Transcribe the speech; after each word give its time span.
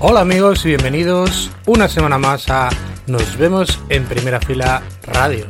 Hola 0.00 0.22
amigos 0.22 0.64
y 0.64 0.68
bienvenidos 0.68 1.50
una 1.66 1.86
semana 1.86 2.18
más 2.18 2.48
a 2.50 2.68
Nos 3.06 3.36
vemos 3.36 3.78
en 3.90 4.06
primera 4.06 4.40
fila 4.40 4.82
radio. 5.04 5.46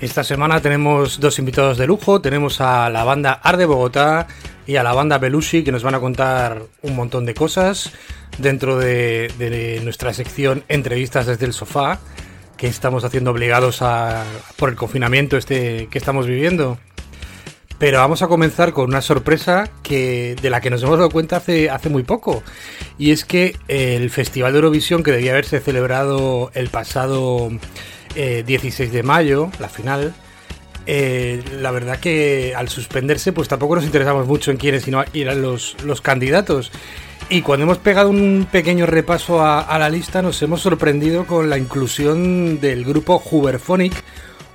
Esta 0.00 0.22
semana 0.22 0.60
tenemos 0.60 1.18
dos 1.20 1.38
invitados 1.38 1.78
de 1.78 1.86
lujo, 1.86 2.20
tenemos 2.20 2.60
a 2.60 2.90
la 2.90 3.04
banda 3.04 3.32
Arde 3.32 3.64
Bogotá 3.64 4.26
y 4.66 4.76
a 4.76 4.82
la 4.82 4.92
banda 4.92 5.18
Belushi 5.18 5.62
que 5.62 5.72
nos 5.72 5.82
van 5.82 5.94
a 5.94 6.00
contar 6.00 6.62
un 6.82 6.96
montón 6.96 7.26
de 7.26 7.34
cosas 7.34 7.92
dentro 8.38 8.78
de, 8.78 9.80
nuestra 9.84 10.12
sección 10.12 10.64
Entrevistas 10.68 11.26
desde 11.26 11.46
el 11.46 11.52
sofá 11.52 12.00
que 12.56 12.66
estamos 12.66 13.04
haciendo 13.04 13.30
obligados 13.30 13.82
a, 13.82 14.24
por 14.56 14.70
el 14.70 14.76
confinamiento 14.76 15.36
este 15.36 15.88
que 15.90 15.98
estamos 15.98 16.26
viviendo. 16.26 16.78
Pero 17.78 17.98
vamos 17.98 18.22
a 18.22 18.28
comenzar 18.28 18.72
con 18.72 18.86
una 18.86 19.02
sorpresa 19.02 19.68
que, 19.82 20.36
de 20.40 20.48
la 20.48 20.60
que 20.60 20.70
nos 20.70 20.82
hemos 20.82 20.96
dado 20.96 21.10
cuenta 21.10 21.36
hace, 21.36 21.68
hace 21.68 21.88
muy 21.88 22.04
poco. 22.04 22.42
Y 22.96 23.10
es 23.10 23.24
que 23.24 23.56
el 23.66 24.08
Festival 24.10 24.52
de 24.52 24.58
Eurovisión, 24.58 25.02
que 25.02 25.10
debía 25.10 25.32
haberse 25.32 25.58
celebrado 25.58 26.52
el 26.54 26.68
pasado 26.68 27.50
16 28.14 28.80
eh, 28.80 28.92
de 28.92 29.02
mayo, 29.02 29.50
la 29.58 29.68
final, 29.68 30.14
eh, 30.86 31.42
la 31.60 31.70
verdad 31.70 31.98
que 31.98 32.54
al 32.56 32.68
suspenderse, 32.68 33.32
pues 33.32 33.48
tampoco 33.48 33.76
nos 33.76 33.84
interesamos 33.84 34.26
mucho 34.26 34.50
en 34.50 34.56
quiénes 34.56 34.86
eran 35.14 35.42
los, 35.42 35.76
los 35.84 36.00
candidatos. 36.00 36.70
Y 37.28 37.40
cuando 37.42 37.64
hemos 37.64 37.78
pegado 37.78 38.10
un 38.10 38.46
pequeño 38.50 38.86
repaso 38.86 39.42
a, 39.42 39.78
la 39.78 39.88
lista, 39.88 40.20
nos 40.20 40.40
hemos 40.42 40.60
sorprendido 40.60 41.26
con 41.26 41.48
la 41.48 41.56
inclusión 41.56 42.60
del 42.60 42.84
grupo 42.84 43.22
Huberphonic, 43.30 43.94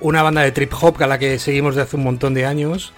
una 0.00 0.22
banda 0.22 0.42
de 0.42 0.52
trip 0.52 0.72
hop 0.80 1.02
a 1.02 1.06
la 1.06 1.18
que 1.18 1.38
seguimos 1.38 1.74
desde 1.74 1.88
hace 1.88 1.96
un 1.96 2.04
montón 2.04 2.32
de 2.32 2.46
años. 2.46 2.92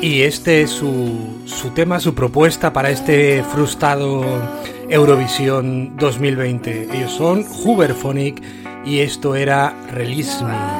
Y 0.00 0.22
este 0.22 0.62
es 0.62 0.70
su, 0.70 1.42
su 1.44 1.70
tema, 1.70 2.00
su 2.00 2.14
propuesta 2.14 2.72
para 2.72 2.90
este 2.90 3.42
frustrado 3.42 4.24
Eurovisión 4.88 5.96
2020. 5.96 6.88
Ellos 6.94 7.12
son 7.12 7.44
Huberphonic 7.64 8.40
y 8.86 9.00
esto 9.00 9.34
era 9.34 9.74
Release 9.92 10.42
Me. 10.42 10.79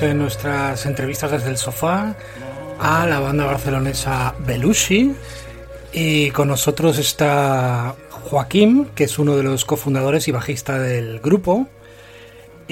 En 0.00 0.18
nuestras 0.18 0.86
entrevistas 0.86 1.30
desde 1.30 1.50
el 1.50 1.58
sofá 1.58 2.14
a 2.80 3.06
la 3.06 3.20
banda 3.20 3.44
barcelonesa 3.44 4.34
Belushi 4.38 5.14
y 5.92 6.30
con 6.30 6.48
nosotros 6.48 6.98
está 6.98 7.94
Joaquín, 8.10 8.88
que 8.94 9.04
es 9.04 9.18
uno 9.18 9.36
de 9.36 9.42
los 9.42 9.66
cofundadores 9.66 10.28
y 10.28 10.32
bajista 10.32 10.78
del 10.78 11.20
grupo. 11.20 11.68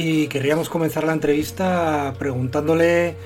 Y 0.02 0.28
queríamos 0.28 0.70
comenzar 0.70 1.04
la 1.04 1.12
entrevista 1.12 2.14
preguntándole 2.18 3.16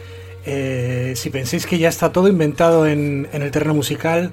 eh, 0.45 1.13
si 1.15 1.31
pensáis 1.31 1.67
que 1.67 1.79
ya 1.79 1.89
está 1.89 2.11
todo 2.11 2.27
inventado 2.27 2.89
en, 2.89 3.29
en 3.33 3.43
el 3.43 3.53
terreno 3.53 3.75
musical 3.75 4.33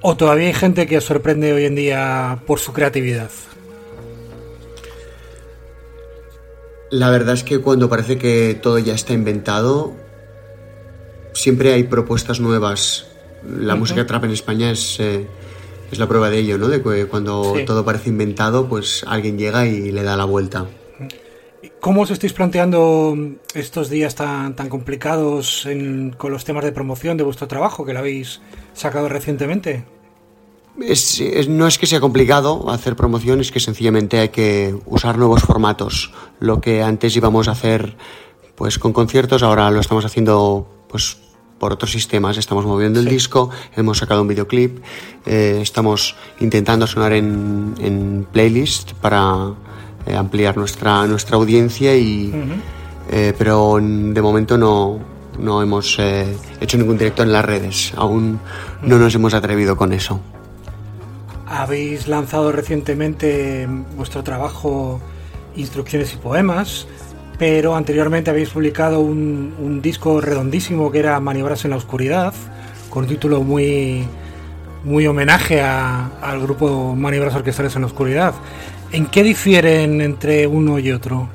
o 0.00 0.16
todavía 0.16 0.46
hay 0.46 0.54
gente 0.54 0.86
que 0.86 0.98
os 0.98 1.04
sorprende 1.04 1.52
hoy 1.52 1.64
en 1.64 1.74
día 1.74 2.42
por 2.46 2.60
su 2.60 2.72
creatividad. 2.72 3.30
La 6.92 7.10
verdad 7.10 7.34
es 7.34 7.42
que 7.42 7.58
cuando 7.58 7.88
parece 7.88 8.18
que 8.18 8.56
todo 8.62 8.78
ya 8.78 8.94
está 8.94 9.12
inventado, 9.12 9.92
siempre 11.32 11.72
hay 11.72 11.82
propuestas 11.82 12.38
nuevas. 12.38 13.08
La 13.44 13.74
música 13.74 14.06
trap 14.06 14.24
en 14.24 14.30
España 14.30 14.70
es, 14.70 15.00
eh, 15.00 15.26
es 15.90 15.98
la 15.98 16.06
prueba 16.06 16.30
de 16.30 16.38
ello, 16.38 16.56
¿no? 16.56 16.68
De 16.68 16.82
que 16.82 17.06
cuando 17.06 17.54
todo 17.66 17.84
parece 17.84 18.10
inventado, 18.10 18.68
pues 18.68 19.04
alguien 19.08 19.38
llega 19.38 19.66
y 19.66 19.90
le 19.90 20.04
da 20.04 20.16
la 20.16 20.24
vuelta. 20.24 20.68
¿Cómo 21.80 22.02
os 22.02 22.10
estáis 22.10 22.32
planteando 22.32 23.16
estos 23.54 23.90
días 23.90 24.14
tan, 24.14 24.56
tan 24.56 24.68
complicados 24.68 25.68
con 26.16 26.32
los 26.32 26.44
temas 26.44 26.64
de 26.64 26.72
promoción 26.72 27.16
de 27.16 27.24
vuestro 27.24 27.48
trabajo 27.48 27.84
que 27.84 27.92
lo 27.92 27.98
habéis 27.98 28.40
sacado 28.72 29.08
recientemente? 29.08 29.84
no 31.48 31.66
es 31.66 31.78
que 31.78 31.86
sea 31.86 32.00
complicado 32.00 32.70
hacer 32.70 32.96
promoción, 32.96 33.40
es 33.40 33.52
que 33.52 33.60
sencillamente 33.60 34.18
hay 34.18 34.28
que 34.30 34.74
usar 34.86 35.18
nuevos 35.18 35.42
formatos. 35.42 36.12
Lo 36.38 36.60
que 36.60 36.82
antes 36.82 37.14
íbamos 37.16 37.48
a 37.48 37.52
hacer 37.52 37.96
pues 38.54 38.78
con 38.78 38.92
conciertos, 38.92 39.42
ahora 39.42 39.70
lo 39.70 39.80
estamos 39.80 40.04
haciendo 40.04 40.66
pues 40.88 41.18
por 41.58 41.72
otros 41.72 41.92
sistemas. 41.92 42.38
Estamos 42.38 42.64
moviendo 42.64 43.00
el 43.00 43.06
disco, 43.06 43.50
hemos 43.76 43.98
sacado 43.98 44.22
un 44.22 44.28
videoclip, 44.28 44.78
eh, 45.26 45.58
estamos 45.60 46.16
intentando 46.40 46.86
sonar 46.86 47.12
en, 47.12 47.74
en 47.78 48.26
playlist 48.32 48.92
para 48.94 49.54
eh, 50.06 50.16
ampliar 50.16 50.56
nuestra, 50.56 51.06
nuestra 51.06 51.36
audiencia 51.36 51.96
y... 51.96 52.32
Eh, 53.12 53.34
pero 53.36 53.78
de 53.80 54.22
momento 54.22 54.56
no, 54.56 55.00
no 55.36 55.60
hemos 55.62 55.98
hecho 55.98 56.78
ningún 56.78 56.96
directo 56.96 57.24
en 57.24 57.32
las 57.32 57.44
redes. 57.44 57.92
Aún 57.96 58.38
no 58.82 58.98
nos 58.98 59.12
hemos 59.16 59.34
atrevido 59.34 59.76
con 59.76 59.92
eso. 59.92 60.20
Habéis 61.48 62.06
lanzado 62.06 62.52
recientemente 62.52 63.66
vuestro 63.96 64.22
trabajo 64.22 65.00
Instrucciones 65.56 66.14
y 66.14 66.16
Poemas, 66.16 66.86
pero 67.38 67.74
anteriormente 67.74 68.30
habéis 68.30 68.50
publicado 68.50 69.00
un, 69.00 69.80
disco 69.82 70.20
redondísimo 70.20 70.90
que 70.90 71.00
era 71.00 71.18
Maniobras 71.20 71.64
en 71.64 71.70
la 71.70 71.76
Oscuridad, 71.76 72.34
con 72.88 73.06
título 73.06 73.42
muy, 73.42 74.04
muy 74.84 75.06
homenaje 75.06 75.60
al 75.60 76.40
grupo 76.40 76.94
Maniobras 76.94 77.34
Orquestales 77.34 77.74
en 77.74 77.82
la 77.82 77.86
Oscuridad. 77.86 78.34
¿En 78.92 79.06
qué 79.06 79.22
difieren 79.22 80.00
entre 80.00 80.46
uno 80.46 80.78
y 80.78 80.90
otro? 80.92 81.28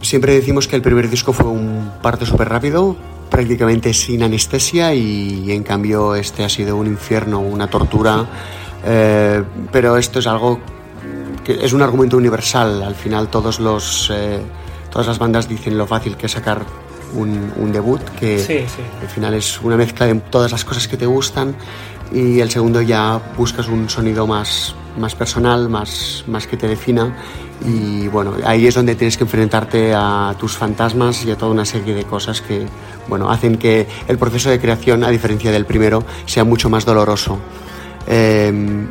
Siempre 0.00 0.34
decimos 0.34 0.66
que 0.66 0.76
el 0.76 0.82
primer 0.82 1.08
disco 1.08 1.32
fue 1.32 1.46
un 1.46 1.90
parto 2.02 2.26
súper 2.26 2.48
rápido, 2.48 2.96
prácticamente 3.30 3.92
sin 3.92 4.22
anestesia, 4.22 4.94
y 4.94 5.52
en 5.52 5.62
cambio 5.62 6.14
este 6.14 6.42
ha 6.42 6.48
sido 6.48 6.76
un 6.76 6.86
infierno, 6.86 7.40
una 7.40 7.68
tortura 7.68 8.26
eh, 8.84 9.42
pero 9.70 9.96
esto 9.96 10.18
es 10.18 10.26
algo 10.26 10.60
que 11.44 11.64
es 11.64 11.72
un 11.72 11.82
argumento 11.82 12.16
universal. 12.16 12.82
Al 12.82 12.94
final 12.94 13.28
todos 13.28 13.60
los, 13.60 14.10
eh, 14.12 14.40
todas 14.90 15.06
las 15.06 15.18
bandas 15.18 15.48
dicen 15.48 15.76
lo 15.76 15.86
fácil 15.86 16.16
que 16.16 16.26
es 16.26 16.32
sacar 16.32 16.64
un, 17.14 17.72
debut, 17.72 18.00
que 18.18 18.66
al 19.02 19.08
final 19.08 19.34
es 19.34 19.60
una 19.60 19.76
mezcla 19.76 20.06
de 20.06 20.14
todas 20.14 20.52
las 20.52 20.64
cosas 20.64 20.86
que 20.86 20.96
te 20.96 21.06
gustan 21.06 21.56
y 22.12 22.40
el 22.40 22.50
segundo 22.50 22.82
ya 22.82 23.20
buscas 23.36 23.68
un 23.68 23.88
sonido 23.88 24.26
más, 24.26 24.74
más 24.98 25.14
personal, 25.14 25.68
más, 25.68 26.24
más 26.26 26.46
que 26.46 26.56
te 26.56 26.68
defina 26.68 27.14
y 27.64 28.08
bueno, 28.08 28.34
ahí 28.44 28.66
es 28.66 28.74
donde 28.74 28.94
tienes 28.94 29.16
que 29.16 29.24
enfrentarte 29.24 29.92
a 29.94 30.34
tus 30.38 30.56
fantasmas 30.56 31.24
y 31.24 31.30
a 31.30 31.36
toda 31.36 31.52
una 31.52 31.64
serie 31.64 31.94
de 31.94 32.04
cosas 32.04 32.40
que 32.40 32.66
bueno, 33.08 33.30
hacen 33.30 33.56
que 33.56 33.86
el 34.08 34.18
proceso 34.18 34.50
de 34.50 34.58
creación, 34.58 35.04
a 35.04 35.10
diferencia 35.10 35.50
del 35.50 35.66
primero, 35.66 36.04
sea 36.26 36.44
mucho 36.44 36.70
más 36.70 36.84
doloroso. 36.84 37.38
Em, 38.06 38.86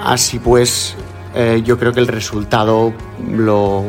así 0.00 0.38
pues, 0.38 0.96
eh, 1.34 1.60
yo 1.64 1.78
creo 1.78 1.92
que 1.92 2.00
el 2.00 2.06
resultado 2.06 2.94
lo, 3.30 3.84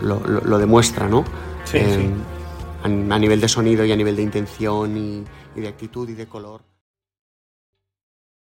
lo, 0.00 0.58
demuestra, 0.58 1.08
¿no? 1.08 1.24
Em, 1.72 2.12
a, 2.82 3.18
nivel 3.18 3.40
de 3.40 3.48
sonido 3.48 3.84
y 3.84 3.92
a 3.92 3.96
nivel 3.96 4.16
de 4.16 4.22
intención 4.22 4.96
y, 4.96 5.24
y 5.56 5.60
de 5.60 5.68
actitud 5.68 6.08
y 6.08 6.14
de 6.14 6.26
color. 6.26 6.71